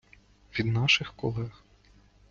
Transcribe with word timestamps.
від 0.59 0.65
наших 0.65 1.11
колег. 1.15 1.63